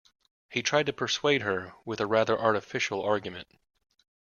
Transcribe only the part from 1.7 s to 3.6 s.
with a rather artificial argument